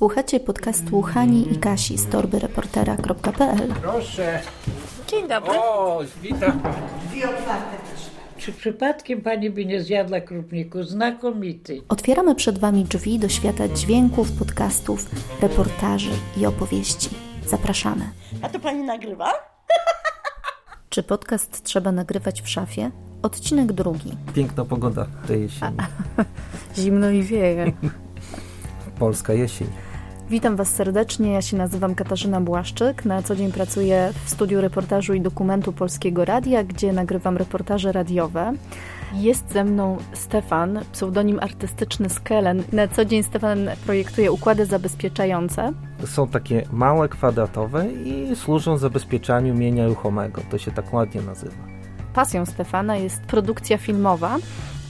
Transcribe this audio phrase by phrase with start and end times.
[0.00, 4.40] Słuchacie podcastu Hani i Kasi z torbyreportera.pl Proszę.
[5.06, 5.50] Dzień dobry.
[5.58, 6.62] O, witam.
[8.38, 10.82] Czy przypadkiem pani by nie zjadła krupniku?
[10.82, 11.82] Znakomity.
[11.88, 15.10] Otwieramy przed Wami drzwi do świata dźwięków, podcastów,
[15.42, 17.10] reportaży i opowieści.
[17.46, 18.04] Zapraszamy.
[18.42, 19.32] A to pani nagrywa?
[20.90, 22.90] Czy podcast trzeba nagrywać w szafie?
[23.22, 24.12] Odcinek drugi.
[24.34, 25.76] Piękna pogoda tej jesieni.
[26.78, 27.72] Zimno i wieje.
[28.98, 29.68] Polska jesień.
[30.30, 31.32] Witam Was serdecznie.
[31.32, 33.04] Ja się nazywam Katarzyna Błaszczyk.
[33.04, 38.52] Na co dzień pracuję w studiu reportażu i dokumentu Polskiego Radia, gdzie nagrywam reportaże radiowe.
[39.14, 42.62] Jest ze mną Stefan, pseudonim artystyczny Skelen.
[42.72, 45.72] Na co dzień Stefan projektuje układy zabezpieczające.
[46.06, 50.42] Są takie małe, kwadratowe i służą zabezpieczaniu mienia ruchomego.
[50.50, 51.56] To się tak ładnie nazywa.
[52.14, 54.36] Pasją Stefana jest produkcja filmowa,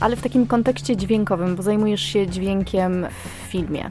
[0.00, 3.90] ale w takim kontekście dźwiękowym, bo zajmujesz się dźwiękiem w filmie.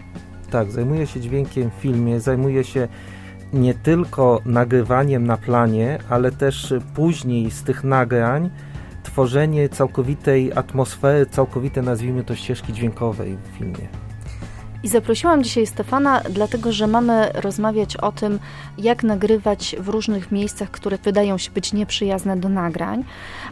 [0.51, 2.87] Tak, zajmuję się dźwiękiem w filmie, zajmuję się
[3.53, 8.49] nie tylko nagrywaniem na planie, ale też później z tych nagrań
[9.03, 13.87] tworzenie całkowitej atmosfery, całkowite nazwijmy to ścieżki dźwiękowej w filmie.
[14.83, 18.39] I zaprosiłam dzisiaj Stefana, dlatego że mamy rozmawiać o tym,
[18.77, 23.03] jak nagrywać w różnych miejscach, które wydają się być nieprzyjazne do nagrań.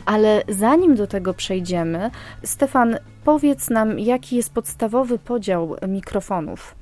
[0.06, 2.12] Ale zanim do tego przejdziemy,
[2.44, 6.77] Stefan, powiedz nam, jaki jest podstawowy podział mikrofonów.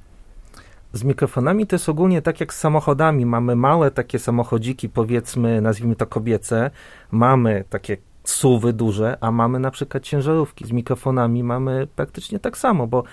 [0.96, 3.26] Z mikrofonami to jest ogólnie tak jak z samochodami.
[3.26, 6.72] Mamy małe takie samochodziki, powiedzmy, nazwijmy to kobiece,
[7.12, 10.66] mamy takie suwy duże, a mamy na przykład ciężarówki.
[10.66, 13.04] Z mikrofonami mamy praktycznie tak samo, bo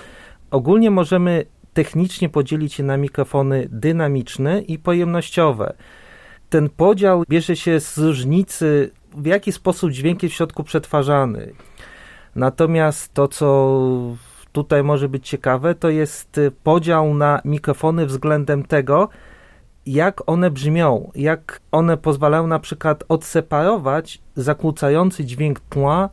[0.51, 5.75] ogólnie możemy technicznie podzielić je na mikrofony dynamiczne i pojemnościowe.
[6.51, 11.53] Ten podział bierze się z różnicy, w jaki sposób dźwięk jest w środku przetwarzany.
[12.37, 13.79] Natomiast to, co
[14.53, 19.09] tutaj może być ciekawe, to jest podział na mikrofony względem tego,
[19.87, 26.09] jak one brzmią, jak one pozwalają na przykład odseparować zakłócający dźwięk tła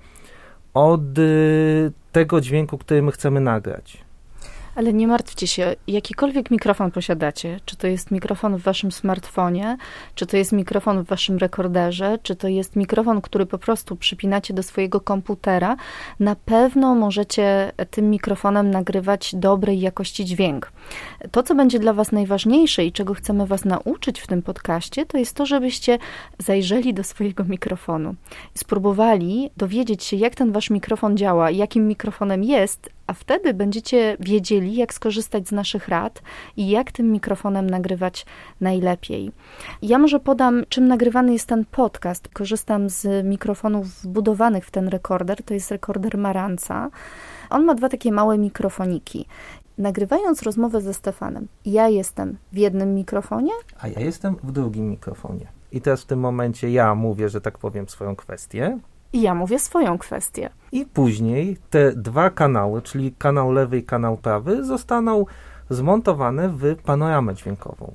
[0.73, 4.08] od y, tego dźwięku, który my chcemy nagrać.
[4.75, 9.77] Ale nie martwcie się, jakikolwiek mikrofon posiadacie, czy to jest mikrofon w waszym smartfonie,
[10.15, 14.53] czy to jest mikrofon w waszym rekorderze, czy to jest mikrofon, który po prostu przypinacie
[14.53, 15.75] do swojego komputera,
[16.19, 20.71] na pewno możecie tym mikrofonem nagrywać dobrej jakości dźwięk.
[21.31, 25.17] To, co będzie dla was najważniejsze i czego chcemy was nauczyć w tym podcaście, to
[25.17, 25.97] jest to, żebyście
[26.37, 28.15] zajrzeli do swojego mikrofonu
[28.53, 34.75] spróbowali dowiedzieć się, jak ten wasz mikrofon działa, jakim mikrofonem jest, a wtedy będziecie wiedzieli,
[34.75, 36.21] jak skorzystać z naszych rad
[36.57, 38.25] i jak tym mikrofonem nagrywać
[38.61, 39.31] najlepiej.
[39.81, 42.27] Ja może podam, czym nagrywany jest ten podcast.
[42.27, 46.89] Korzystam z mikrofonów wbudowanych w ten rekorder, to jest rekorder Maranca.
[47.49, 49.25] On ma dwa takie małe mikrofoniki.
[49.77, 55.47] Nagrywając rozmowę ze Stefanem, ja jestem w jednym mikrofonie, A ja jestem w drugim mikrofonie.
[55.71, 58.79] I teraz w tym momencie ja mówię, że tak powiem, swoją kwestię.
[59.13, 60.49] I ja mówię swoją kwestię.
[60.71, 65.25] I później te dwa kanały, czyli kanał lewy i kanał prawy, zostaną
[65.69, 67.93] zmontowane w panoramę dźwiękową.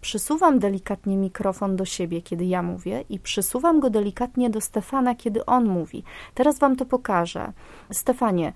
[0.00, 5.46] Przysuwam delikatnie mikrofon do siebie, kiedy ja mówię, i przysuwam go delikatnie do Stefana, kiedy
[5.46, 6.04] on mówi.
[6.34, 7.52] Teraz Wam to pokażę.
[7.92, 8.52] Stefanie,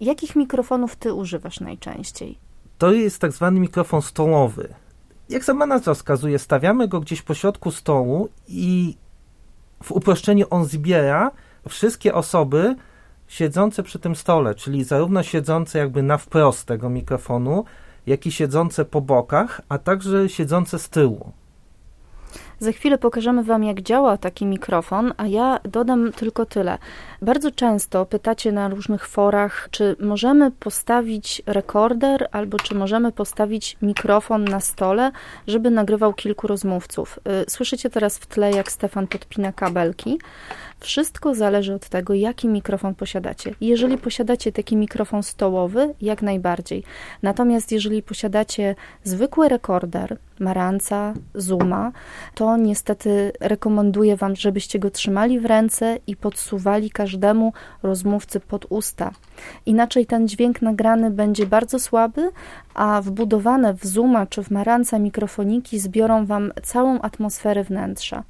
[0.00, 2.38] jakich mikrofonów Ty używasz najczęściej?
[2.78, 4.74] To jest tak zwany mikrofon stołowy.
[5.28, 8.96] Jak sama nazwa wskazuje, stawiamy go gdzieś po środku stołu i
[9.82, 11.30] w uproszczeniu on zbiera
[11.68, 12.76] wszystkie osoby
[13.28, 17.64] siedzące przy tym stole, czyli zarówno siedzące jakby na wprost tego mikrofonu,
[18.06, 21.32] jak i siedzące po bokach, a także siedzące z tyłu.
[22.60, 26.78] Za chwilę pokażemy Wam, jak działa taki mikrofon, a ja dodam tylko tyle.
[27.22, 34.44] Bardzo często pytacie na różnych forach, czy możemy postawić rekorder, albo czy możemy postawić mikrofon
[34.44, 35.10] na stole,
[35.46, 37.18] żeby nagrywał kilku rozmówców.
[37.46, 40.18] Y, Słyszycie teraz w tle, jak Stefan podpina kabelki.
[40.80, 43.54] Wszystko zależy od tego, jaki mikrofon posiadacie.
[43.60, 46.84] Jeżeli posiadacie taki mikrofon stołowy, jak najbardziej.
[47.22, 51.92] Natomiast jeżeli posiadacie zwykły rekorder, Maranca, Zuma,
[52.34, 57.52] to niestety rekomenduję Wam, żebyście go trzymali w ręce i podsuwali każdemu
[57.82, 59.10] rozmówcy pod usta.
[59.66, 62.30] Inaczej ten dźwięk nagrany będzie bardzo słaby,
[62.74, 68.24] a wbudowane w Zuma czy w Maranca mikrofoniki zbiorą Wam całą atmosferę wnętrza.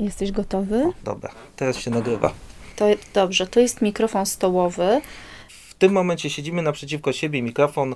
[0.00, 0.92] Jesteś gotowy?
[1.04, 2.32] Dobra, teraz się nagrywa.
[2.76, 5.00] To dobrze, to jest mikrofon stołowy.
[5.48, 7.94] W tym momencie siedzimy naprzeciwko siebie, mikrofon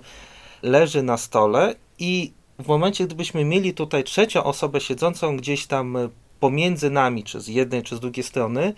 [0.63, 6.09] leży na stole i w momencie, gdybyśmy mieli tutaj trzecią osobę siedzącą gdzieś tam e,
[6.41, 8.75] pomiędzy nami, czy z jednej, czy z drugiej strony,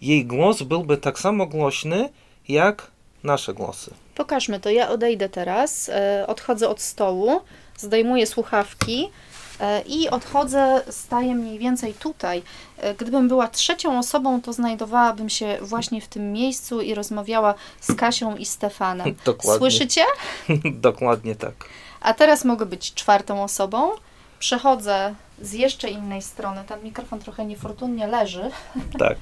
[0.00, 2.08] jej głos byłby tak samo głośny,
[2.48, 2.90] jak
[3.24, 3.90] nasze głosy.
[4.14, 4.70] Pokażmy to.
[4.70, 7.40] Ja odejdę teraz, e, odchodzę od stołu,
[7.76, 9.08] zdejmuję słuchawki
[9.60, 12.42] e, i odchodzę, staję mniej więcej tutaj.
[12.98, 18.36] Gdybym była trzecią osobą, to znajdowałabym się właśnie w tym miejscu i rozmawiała z Kasią
[18.36, 19.14] i Stefanem.
[19.24, 19.58] Dokładnie.
[19.58, 20.02] Słyszycie?
[20.64, 21.54] Dokładnie tak.
[22.00, 23.90] A teraz mogę być czwartą osobą.
[24.38, 26.64] Przechodzę z jeszcze innej strony.
[26.68, 28.50] Ten mikrofon trochę niefortunnie leży.
[28.98, 29.18] Tak.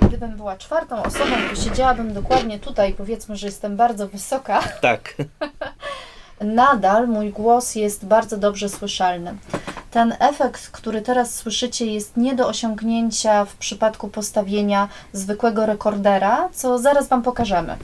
[0.00, 2.94] Gdybym była czwartą osobą, to siedziałabym dokładnie tutaj.
[2.94, 4.62] Powiedzmy, że jestem bardzo wysoka.
[4.80, 5.14] Tak.
[6.40, 9.34] Nadal mój głos jest bardzo dobrze słyszalny.
[9.90, 16.78] Ten efekt, który teraz słyszycie, jest nie do osiągnięcia w przypadku postawienia zwykłego rekordera, co
[16.78, 17.76] zaraz Wam pokażemy.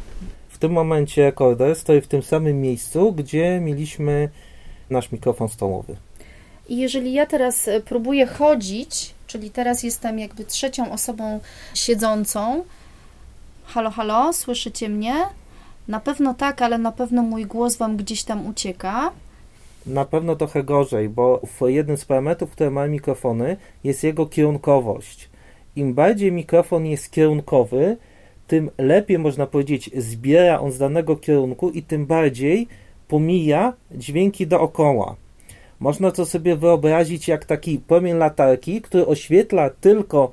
[0.59, 4.29] W tym momencie rekorder stoi w tym samym miejscu, gdzie mieliśmy
[4.91, 5.97] nasz mikrofon stołowy.
[6.69, 11.41] I jeżeli ja teraz e, próbuję chodzić, czyli teraz jestem jakby trzecią osobą
[11.75, 12.65] siedzącą.
[13.65, 15.15] Halo, halo, słyszycie mnie?
[15.89, 19.11] Na pewno tak, ale na pewno mój głos Wam gdzieś tam ucieka.
[19.87, 25.29] Na pewno trochę gorzej, bo w jednym z parametrów, które mają mikrofony, jest jego kierunkowość.
[25.77, 27.97] Im bardziej mikrofon jest kierunkowy,
[28.49, 32.69] tym lepiej można powiedzieć, zbiera on z danego kierunku i tym bardziej
[33.09, 35.17] pomija dźwięki dookoła.
[35.81, 40.31] Można to sobie wyobrazić jak taki promień latarki, który oświetla tylko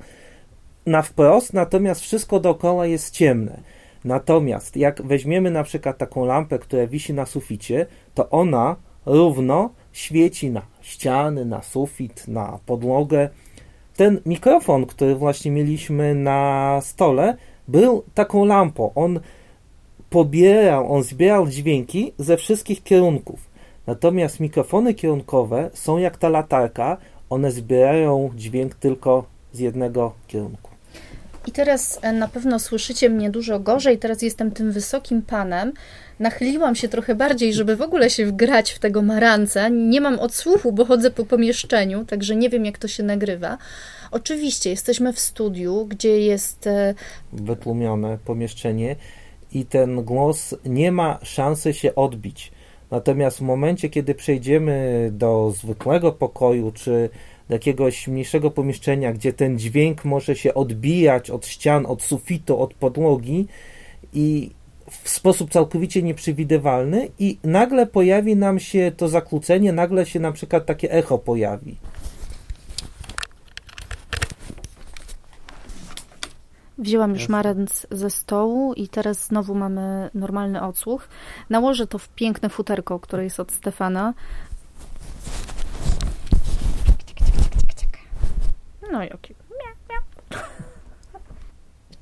[0.86, 3.60] na wprost, natomiast wszystko dookoła jest ciemne.
[4.04, 8.76] Natomiast jak weźmiemy na przykład taką lampę, która wisi na suficie, to ona
[9.06, 13.28] równo świeci na ściany, na sufit, na podłogę.
[13.96, 17.36] Ten mikrofon, który właśnie mieliśmy na stole,
[17.68, 18.94] był taką lampą.
[18.94, 19.20] On
[20.10, 23.40] pobierał, on zbierał dźwięki ze wszystkich kierunków.
[23.86, 26.96] Natomiast mikrofony kierunkowe są jak ta latarka,
[27.30, 30.70] one zbierają dźwięk tylko z jednego kierunku.
[31.46, 33.98] I teraz e, na pewno słyszycie mnie dużo gorzej.
[33.98, 35.72] Teraz jestem tym wysokim panem.
[36.20, 39.68] Nachyliłam się trochę bardziej, żeby w ogóle się wgrać w tego maranca.
[39.68, 43.58] Nie mam odsłuchu, bo chodzę po pomieszczeniu, także nie wiem, jak to się nagrywa.
[44.10, 46.66] Oczywiście, jesteśmy w studiu, gdzie jest.
[46.66, 46.94] e,
[47.32, 48.96] Wytłumione pomieszczenie
[49.52, 52.52] i ten głos nie ma szansy się odbić.
[52.90, 57.10] Natomiast w momencie, kiedy przejdziemy do zwykłego pokoju, czy
[57.48, 62.74] do jakiegoś mniejszego pomieszczenia, gdzie ten dźwięk może się odbijać od ścian, od sufitu, od
[62.74, 63.46] podłogi
[64.12, 64.50] i
[64.90, 70.66] w sposób całkowicie nieprzewidywalny i nagle pojawi nam się to zakłócenie, nagle się na przykład
[70.66, 71.76] takie echo pojawi.
[76.78, 81.08] Wzięłam już maręc ze stołu i teraz znowu mamy normalny odsłuch.
[81.50, 84.14] Nałożę to w piękne futerko, które jest od Stefana.
[88.92, 89.45] No i okej.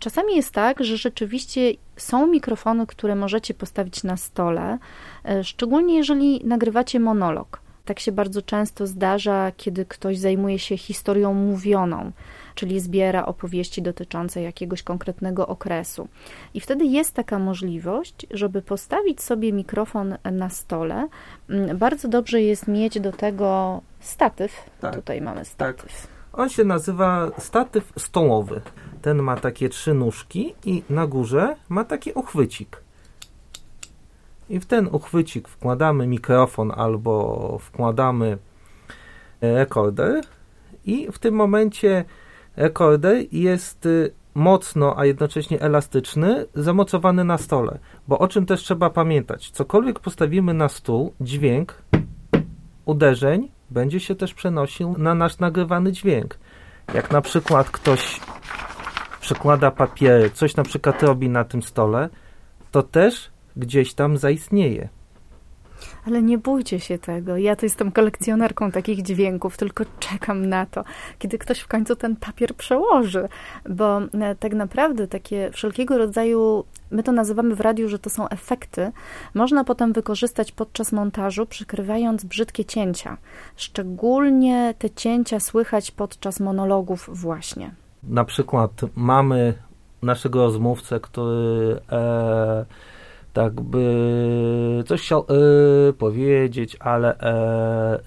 [0.04, 4.78] Czasami jest tak, że rzeczywiście są mikrofony, które możecie postawić na stole,
[5.24, 7.60] e, szczególnie jeżeli nagrywacie monolog.
[7.84, 12.12] Tak się bardzo często zdarza, kiedy ktoś zajmuje się historią mówioną,
[12.54, 16.08] czyli zbiera opowieści dotyczące jakiegoś konkretnego okresu.
[16.54, 21.08] I wtedy jest taka możliwość, żeby postawić sobie mikrofon na stole.
[21.50, 24.70] Mm, Bardzo dobrze jest mieć do tego statyw.
[24.80, 26.06] Tak, Tutaj mamy statyw.
[26.32, 28.60] On się nazywa statyw stołowy.
[29.04, 32.82] Ten ma takie trzy nóżki i na górze ma taki uchwycik.
[34.48, 38.38] I w ten uchwycik wkładamy mikrofon albo wkładamy
[39.40, 40.24] e, rekorder
[40.84, 42.04] i w tym momencie
[42.56, 47.78] rekorder jest y, mocno, a jednocześnie elastyczny, zamocowany na stole.
[48.08, 49.50] Bo o czym też trzeba pamiętać?
[49.50, 51.82] Cokolwiek postawimy na stół, dźwięk
[52.84, 56.38] uderzeń będzie się też przenosił na nasz nagrywany dźwięk.
[56.94, 58.20] Jak na przykład ktoś
[59.24, 62.08] przekłada papiery, coś na przykład robi na tym stole,
[62.70, 64.88] to też gdzieś tam zaistnieje.
[66.06, 67.36] Ale nie bójcie się tego.
[67.36, 70.84] Ja to jestem kolekcjonerką takich dźwięków, tylko czekam na to,
[71.18, 73.28] kiedy ktoś w końcu ten papier przełoży.
[73.68, 78.28] Bo e, tak naprawdę takie wszelkiego rodzaju, my to nazywamy w radiu, że to są
[78.28, 78.92] efekty,
[79.34, 83.16] można potem wykorzystać podczas montażu, przykrywając brzydkie cięcia.
[83.56, 87.83] Szczególnie te cięcia słychać podczas monologów właśnie.
[88.08, 89.54] Na przykład mamy
[90.02, 92.64] naszego rozmówcę, który e,
[93.32, 97.30] tak by coś chciał e, powiedzieć, ale e,
[97.94, 98.00] e,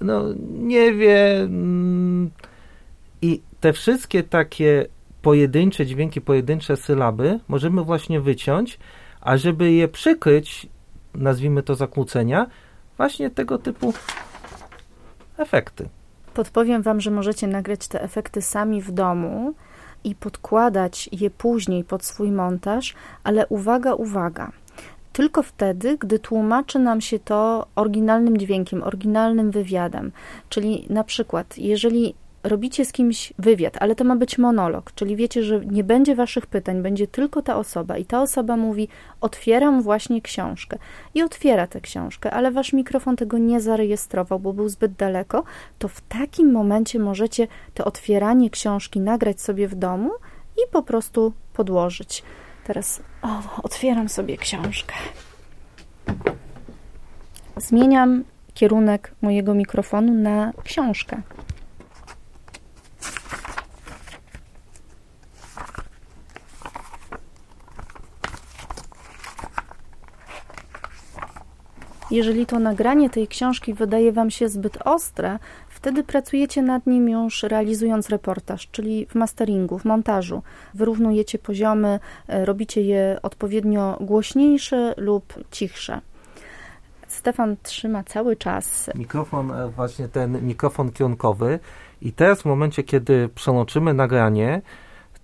[0.00, 1.48] no nie wie
[3.22, 4.86] i te wszystkie takie
[5.22, 8.78] pojedyncze dźwięki, pojedyncze sylaby możemy właśnie wyciąć,
[9.20, 10.66] a żeby je przykryć,
[11.14, 12.46] nazwijmy to zakłócenia,
[12.96, 13.94] właśnie tego typu
[15.38, 15.88] efekty.
[16.34, 19.54] Podpowiem Wam, że możecie nagrać te efekty sami w domu.
[20.04, 24.52] i podkładać je później pod swój montaż, ale uwaga, uwaga.
[25.12, 30.12] Tylko wtedy, gdy tłumaczy nam się to oryginalnym dźwiękiem, oryginalnym wywiadem.
[30.48, 35.42] Czyli na przykład, jeżeli robicie z kimś wywiad, ale to ma być monolog, czyli wiecie,
[35.42, 38.88] że nie będzie waszych pytań, będzie tylko ta osoba i ta osoba mówi:
[39.20, 40.78] Otwieram właśnie książkę
[41.14, 45.44] i otwiera tę książkę, ale wasz mikrofon tego nie zarejestrował, bo był zbyt daleko,
[45.78, 50.10] to w takim momencie możecie to otwieranie książki nagrać sobie w domu
[50.56, 52.22] i po prostu podłożyć.
[52.64, 54.94] Teraz o, otwieram sobie książkę.
[57.56, 61.22] Zmieniam kierunek mojego mikrofonu na książkę.
[72.12, 75.38] Jeżeli to nagranie tej książki wydaje Wam się zbyt ostre,
[75.68, 80.42] wtedy pracujecie nad nim już realizując reportaż, czyli w masteringu, w montażu.
[80.74, 86.00] Wyrównujecie poziomy, e, robicie je odpowiednio głośniejsze lub cichsze.
[87.08, 88.90] Stefan trzyma cały czas.
[88.94, 91.58] Mikrofon, e, właśnie ten mikrofon kierunkowy.
[92.02, 94.62] I teraz w momencie, kiedy przełączymy nagranie,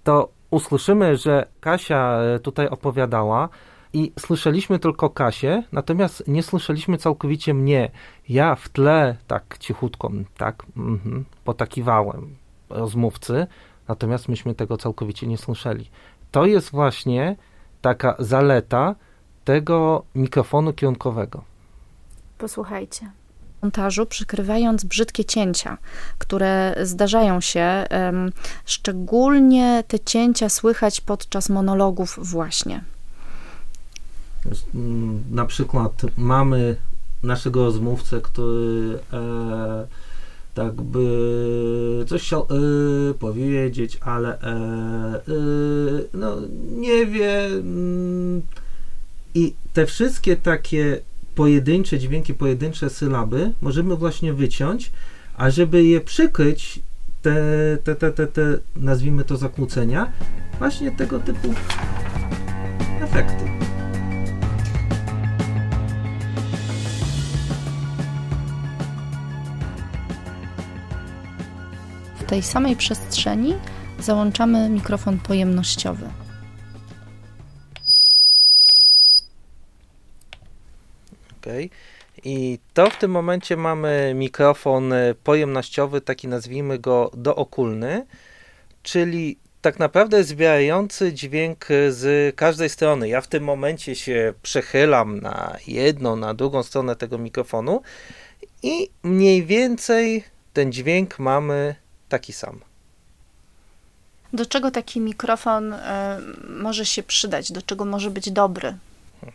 [0.05, 3.49] to usłyszymy, że Kasia e, tutaj opowiadała,
[3.93, 7.91] i słyszeliśmy tylko Kasię, natomiast nie słyszeliśmy całkowicie mnie.
[8.29, 12.37] Ja w tle tak cichutko, tak, mm, potakiwałem
[12.71, 13.47] rozmówcy,
[13.89, 15.91] natomiast myśmy tego całkowicie nie słyszeli.
[16.31, 17.37] To jest właśnie
[17.81, 18.95] taka zaleta
[19.45, 21.45] tego mikrofonu kierunkowego.
[22.39, 23.11] Posłuchajcie
[23.63, 25.79] montażu, przykrywając brzydkie cięcia,
[26.19, 27.85] które zdarzają się.
[28.65, 32.85] Szczególnie te cięcia słychać podczas monologów, właśnie.
[34.75, 36.77] Mm, na przykład mamy
[37.23, 39.87] naszego rozmówcę, który e,
[40.55, 45.21] tak by coś chciał e, powiedzieć, ale e, e
[46.15, 46.37] no,
[46.71, 47.45] nie wie.
[47.47, 48.43] Mm,
[49.35, 51.01] I te wszystkie takie
[51.35, 54.93] pojedyncze dźwięki, pojedyncze sylaby możemy właśnie wyciąć,
[55.37, 56.81] a żeby je przykryć,
[57.23, 57.35] te,
[57.85, 60.13] te, te, te, te nazwijmy to zakłócenia,
[60.59, 61.55] właśnie tego typu
[63.01, 63.68] efekty.
[72.29, 73.55] Tej samej przestrzeni
[73.99, 76.09] załączamy mikrofon pojemnościowy.
[81.41, 81.71] Okay.
[82.25, 88.07] I to w tym momencie mamy mikrofon e, pojemnościowy, taki nazwijmy go dookulny,
[88.83, 93.09] czyli tak naprawdę zbierający dźwięk z każdej strony.
[93.09, 97.83] Ja w tym momencie się przechylam na jedną, na drugą stronę tego mikrofonu
[98.63, 101.75] i mniej więcej ten dźwięk mamy
[102.09, 102.61] taki sam.
[104.33, 105.79] Do czego taki mikrofon y,
[106.49, 107.53] może się przydać?
[107.53, 108.77] Do czego może być dobry?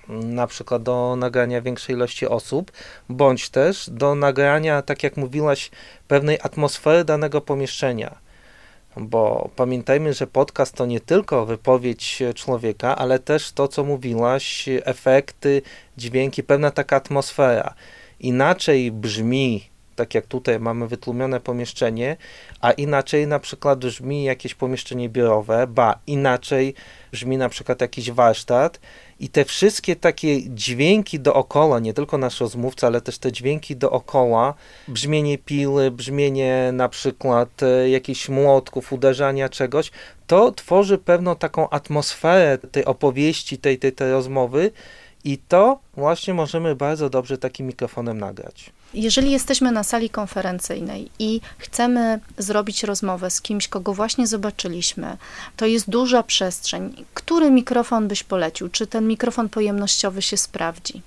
[0.07, 2.71] Na przykład do nagrania większej ilości osób,
[3.09, 5.71] bądź też do nagrania, tak jak mówiłaś,
[6.07, 8.15] pewnej atmosfery danego pomieszczenia.
[8.97, 15.61] Bo pamiętajmy, że podcast to nie tylko wypowiedź człowieka, ale też to, co mówiłaś, efekty,
[15.97, 17.73] dźwięki, pewna taka atmosfera.
[18.19, 22.17] Inaczej brzmi tak jak tutaj mamy wytłumione pomieszczenie,
[22.61, 26.73] a inaczej na przykład brzmi jakieś pomieszczenie biurowe, ba, inaczej
[27.11, 28.79] brzmi na przykład jakiś warsztat
[29.19, 34.53] i te wszystkie takie dźwięki dookoła, nie tylko nasz rozmówca, ale też te dźwięki dookoła,
[34.87, 39.91] brzmienie piły, brzmienie na przykład e, jakichś młotków, uderzania czegoś,
[40.27, 44.71] to tworzy pewną taką atmosferę tej opowieści, tej, tej, tej rozmowy
[45.23, 48.71] i to właśnie możemy bardzo dobrze takim mikrofonem nagrać.
[48.93, 55.17] Jeżeli jesteśmy na sali konferencyjnej i chcemy zrobić rozmowę z kimś, kogo właśnie zobaczyliśmy,
[55.57, 57.05] to jest duża przestrzeń.
[57.13, 58.69] Który mikrofon byś polecił?
[58.69, 61.01] Czy ten mikrofon pojemnościowy się sprawdzi?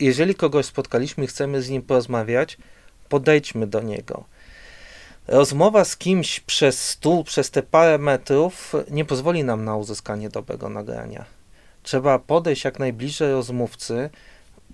[0.00, 2.56] Jeżeli kogoś spotkaliśmy i chcemy z nim porozmawiać,
[3.08, 4.24] podejdźmy do niego.
[5.28, 10.68] Rozmowa z kimś przez stół, przez te parę metrów nie pozwoli nam na uzyskanie dobrego
[10.68, 11.24] nagrania.
[11.82, 14.10] Trzeba podejść jak najbliżej rozmówcy,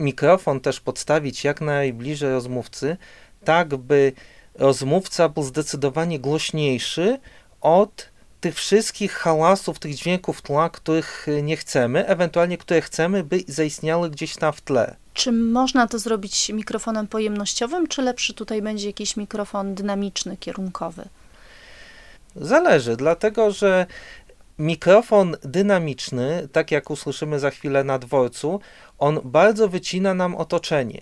[0.00, 2.96] mikrofon też podstawić jak najbliżej rozmówcy,
[3.44, 4.12] tak by
[4.54, 7.18] rozmówca był zdecydowanie głośniejszy
[7.60, 8.08] od
[8.40, 14.36] tych wszystkich hałasów, tych dźwięków tła, których nie chcemy, ewentualnie które chcemy, by zaistniały gdzieś
[14.36, 14.96] tam w tle.
[15.14, 21.08] Czy można to zrobić mikrofonem pojemnościowym, czy lepszy tutaj będzie jakiś mikrofon dynamiczny, kierunkowy?
[22.36, 23.86] Zależy, dlatego że
[24.58, 28.60] mikrofon dynamiczny, tak jak usłyszymy za chwilę na dworcu,
[28.98, 31.00] on bardzo wycina nam otoczenie.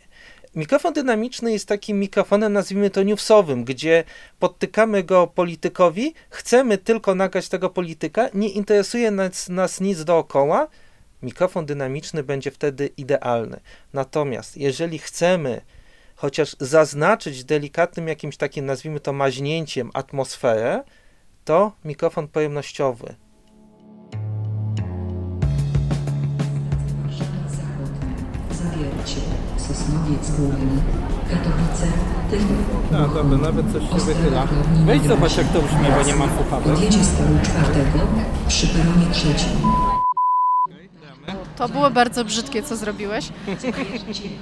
[0.54, 4.04] Mikrofon dynamiczny jest takim mikrofonem, nazwijmy to newsowym, gdzie
[4.38, 10.68] podtykamy go politykowi, chcemy tylko nagrać tego polityka, nie interesuje nas, nas nic dookoła,
[11.22, 13.60] mikrofon dynamiczny będzie wtedy idealny.
[13.92, 15.60] Natomiast jeżeli chcemy
[16.16, 20.84] chociaż zaznaczyć delikatnym jakimś takim, nazwijmy to maźnięciem, atmosferę,
[21.44, 23.14] to mikrofon pojemnościowy.
[28.84, 29.20] Zawiercie,
[29.56, 30.82] Sosnowiec Górny,
[31.30, 31.86] Katowice,
[32.30, 32.90] Tylów.
[32.92, 34.46] No dobra, nawet coś się wychyla.
[34.86, 36.74] Weź zobacz jak to brzmi, bo nie mam słuchawek.
[36.74, 37.98] Odjedzie z toru czwartego
[38.48, 39.50] przy peronie trzecim.
[41.56, 43.28] To było bardzo brzydkie, co zrobiłeś.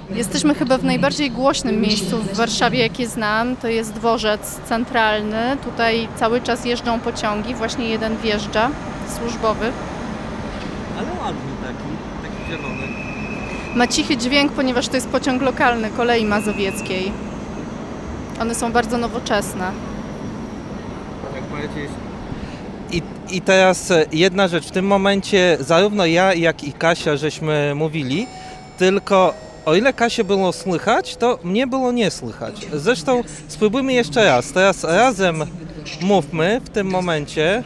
[0.09, 3.55] Jesteśmy chyba w najbardziej głośnym miejscu w Warszawie, jakie znam.
[3.55, 5.57] To jest dworzec centralny.
[5.63, 7.55] Tutaj cały czas jeżdżą pociągi.
[7.55, 8.69] Właśnie jeden wjeżdża,
[9.17, 9.71] służbowy.
[10.97, 11.89] Ale ładny taki,
[12.23, 13.12] taki zielony.
[13.75, 17.11] Ma cichy dźwięk, ponieważ to jest pociąg lokalny kolei mazowieckiej.
[18.39, 19.71] One są bardzo nowoczesne.
[21.35, 21.87] Jak bardziej...
[22.91, 23.01] I,
[23.35, 28.27] I teraz e, jedna rzecz, w tym momencie zarówno ja, jak i Kasia żeśmy mówili,
[28.77, 29.33] tylko
[29.65, 32.67] o ile Kasię było słychać, to mnie było nie słychać.
[32.73, 34.51] Zresztą spróbujmy jeszcze raz.
[34.51, 35.43] Teraz razem
[36.01, 37.63] mówmy w tym momencie.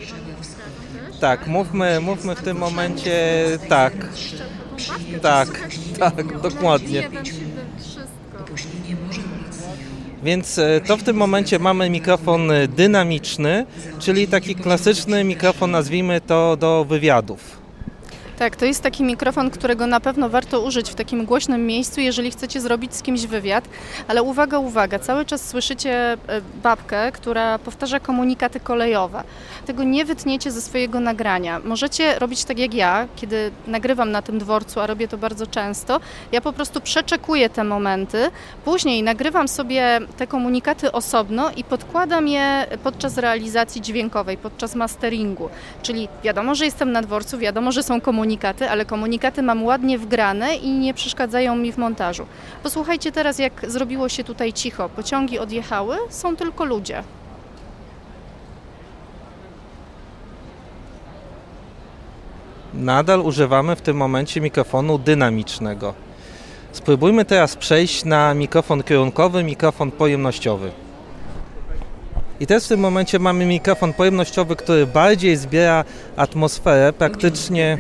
[1.21, 3.93] Tak, mówmy, mówmy w tym momencie tak.
[5.21, 5.47] Tak,
[6.15, 7.09] tak, dokładnie.
[10.23, 13.65] Więc e, to w tym momencie mamy mikrofon e, dynamiczny,
[13.99, 17.66] czyli taki klasyczny mikrofon, nazwijmy to do wywiadów.
[18.37, 22.31] Tak, to jest taki mikrofon, którego na pewno warto użyć w takim głośnym miejscu, jeżeli
[22.31, 23.69] chcecie zrobić z kimś wywiad.
[24.07, 26.17] Ale uwaga, uwaga, cały czas słyszycie e,
[26.63, 29.23] babkę, która powtarza komunikaty kolejowe.
[29.65, 31.59] Tego nie wytniecie ze swojego nagrania.
[31.59, 35.99] Możecie robić tak jak ja, kiedy nagrywam na tym dworcu, a robię to bardzo często.
[36.31, 38.29] Ja po prostu przeczekuję te momenty,
[38.65, 45.49] później nagrywam sobie te komunikaty osobno i podkładam je podczas realizacji dźwiękowej, podczas masteringu.
[45.81, 48.26] Czyli wiadomo, że jestem na dworcu, wiadomo, że są komunikaty,
[48.69, 52.25] ale komunikaty mam ładnie wgrane i nie przeszkadzają mi w montażu.
[52.63, 54.89] Posłuchajcie teraz, jak zrobiło się tutaj cicho.
[54.89, 57.03] Pociągi odjechały, są tylko ludzie.
[62.73, 65.93] Nadal używamy w tym momencie mikrofonu dynamicznego.
[66.71, 70.71] Spróbujmy teraz przejść na mikrofon kierunkowy, mikrofon pojemnościowy.
[72.39, 75.85] I też w tym momencie mamy mikrofon pojemnościowy, który bardziej zbiera
[76.17, 77.77] atmosferę, praktycznie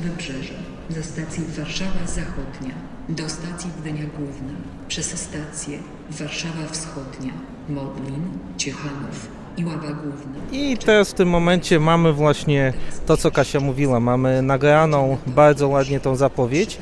[0.00, 0.54] Wybrzeże.
[0.90, 2.74] Ze stacji Warszawa Zachodnia
[3.08, 4.52] do stacji Gdynia Główna.
[4.88, 5.78] Przez stację
[6.10, 7.32] Warszawa Wschodnia,
[7.68, 8.22] Modlin,
[8.56, 10.40] Ciechanów i Ława Główna.
[10.52, 12.72] I teraz w tym momencie mamy właśnie
[13.06, 14.00] to, co Kasia mówiła.
[14.00, 16.78] Mamy nagraną bardzo ładnie tą zapowiedź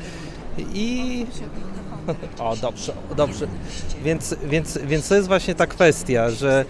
[0.73, 1.25] i...
[2.39, 3.47] O, dobrze, dobrze.
[4.03, 6.65] Więc, więc, więc to jest właśnie ta kwestia, że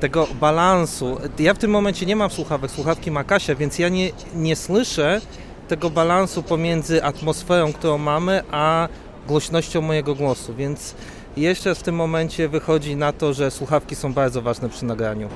[0.00, 1.18] tego balansu...
[1.38, 5.20] Ja w tym momencie nie mam słuchawek, słuchawki ma Kasia, więc ja nie, nie słyszę
[5.68, 8.88] tego balansu pomiędzy atmosferą, którą mamy, a
[9.28, 10.94] głośnością mojego głosu, więc
[11.36, 15.28] jeszcze w tym momencie wychodzi na to, że słuchawki są bardzo ważne przy nagraniu.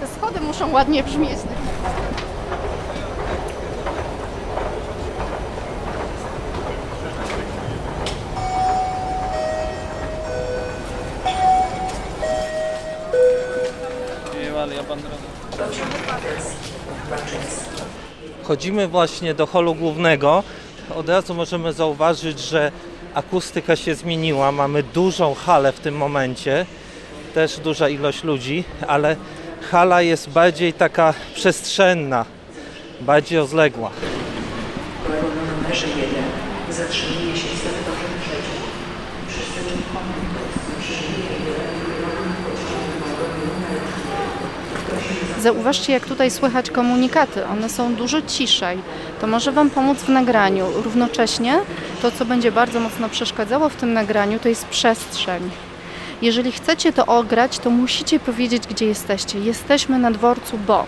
[0.00, 1.38] Te schody muszą ładnie brzmieć.
[18.42, 20.42] Wchodzimy właśnie do holu głównego.
[20.96, 22.72] Od razu możemy zauważyć, że
[23.14, 24.52] akustyka się zmieniła.
[24.52, 26.66] Mamy dużą halę w tym momencie,
[27.34, 29.16] też duża ilość ludzi, ale
[29.70, 32.24] hala jest bardziej taka przestrzenna,
[33.00, 33.90] bardziej rozległa.
[35.62, 36.06] Numerze 1
[36.70, 37.95] zatrzymuje się w
[45.46, 47.46] Zauważcie, jak tutaj słychać komunikaty.
[47.46, 48.78] One są dużo ciszej.
[49.20, 50.66] To może Wam pomóc w nagraniu.
[50.84, 51.60] Równocześnie
[52.02, 55.50] to, co będzie bardzo mocno przeszkadzało w tym nagraniu, to jest przestrzeń.
[56.22, 59.38] Jeżeli chcecie to ograć, to musicie powiedzieć, gdzie jesteście.
[59.38, 60.86] Jesteśmy na dworcu, bo.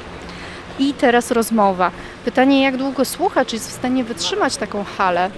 [0.78, 1.90] I teraz rozmowa.
[2.24, 5.30] Pytanie, jak długo słuchacz jest w stanie wytrzymać taką halę?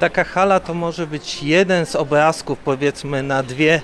[0.00, 3.82] Taka hala to może być jeden z obrazków, powiedzmy, na dwie,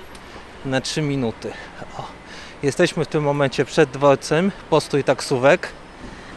[0.65, 1.51] na trzy minuty.
[1.97, 2.18] O.
[2.63, 5.71] Jesteśmy w tym momencie przed dworcem, postój taksówek.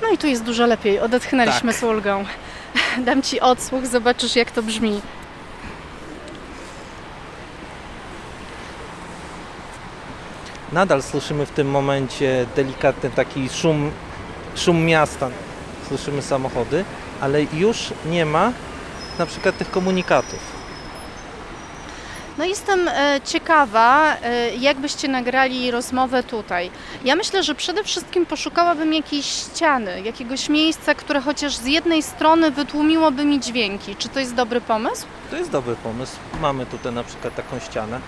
[0.02, 1.00] No i tu jest dużo lepiej.
[1.00, 1.80] Odetchnęliśmy Tak.
[1.80, 2.24] z ulgą.
[3.06, 5.00] Dam Ci odsłuch, zobaczysz, jak to brzmi.
[10.72, 13.90] Nadal słyszymy w tym momencie delikatny taki szum,
[14.56, 15.30] szum miasta.
[15.88, 16.84] Słyszymy samochody,
[17.20, 18.52] ale już nie ma
[19.18, 20.61] na przykład tych komunikatów.
[22.38, 26.70] No jestem e, ciekawa, e, jak byście nagrali rozmowę tutaj.
[27.04, 32.50] Ja myślę, że przede wszystkim poszukałabym jakiejś ściany, jakiegoś miejsca, które chociaż z jednej strony
[32.50, 33.96] wytłumiłoby mi dźwięki.
[33.96, 35.06] Czy to jest dobry pomysł?
[35.30, 36.16] To jest dobry pomysł.
[36.40, 38.00] Mamy tutaj na przykład taką ścianę.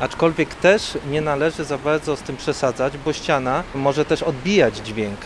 [0.00, 5.18] Aczkolwiek też nie należy za bardzo z tym przesadzać, bo ściana może też odbijać dźwięk.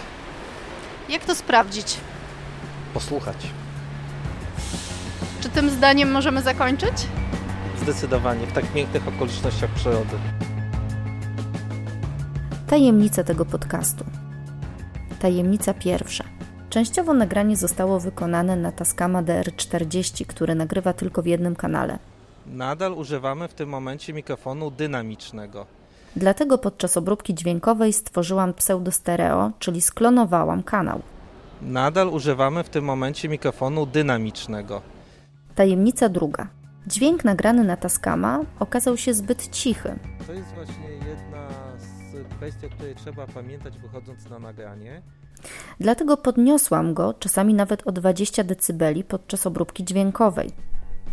[1.08, 1.96] Jak to sprawdzić?
[2.94, 3.36] Posłuchać.
[5.40, 7.08] Czy tym zdaniem możemy zakończyć?
[7.82, 10.16] Zdecydowanie w tak pięknych okolicznościach przyrody.
[12.66, 14.04] Tajemnica tego podcastu.
[15.20, 16.24] Tajemnica pierwsza.
[16.70, 21.98] Częściowo nagranie zostało wykonane na Tascama DR40, który nagrywa tylko w jednym kanale.
[22.46, 25.66] Nadal używamy w tym momencie mikrofonu dynamicznego.
[26.16, 31.02] Dlatego podczas obróbki dźwiękowej stworzyłam pseudostereo, czyli sklonowałam kanał.
[31.62, 34.82] Nadal używamy w tym momencie mikrofonu dynamicznego.
[35.54, 36.48] Tajemnica druga.
[36.86, 39.98] Dźwięk nagrany na Tascama okazał się zbyt cichy.
[40.26, 41.48] To jest właśnie jedna
[41.78, 45.02] z kwestii, o której trzeba pamiętać wychodząc na nagranie.
[45.80, 50.50] Dlatego podniosłam go czasami nawet o 20 dB podczas obróbki dźwiękowej.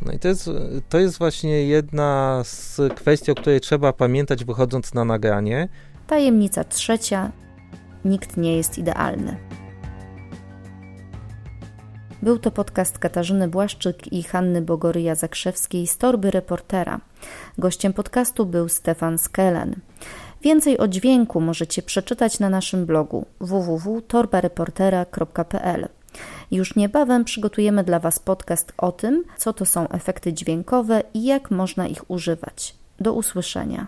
[0.06, 0.50] No i to jest,
[0.90, 5.70] to jest właśnie jedna z kwestii, o której trzeba pamiętać wychodząc na nagranie.
[6.08, 7.32] Tajemnica trzecia.
[8.06, 9.38] Nikt nie jest idealny.
[12.22, 17.02] Był to podcast Katarzyny Błaszczyk i Hanny Bogoryja Zakrzewskiej z Torby Reportera.
[17.58, 19.76] Gościem podcastu był Stefan Skelen.
[20.42, 25.88] Więcej o dźwięku możecie przeczytać na naszym blogu www.torbareportera.pl.
[26.52, 31.52] Już niebawem przygotujemy dla Was podcast o tym, co to są efekty dźwiękowe i jak
[31.52, 32.76] można ich używać.
[33.00, 33.88] Do usłyszenia.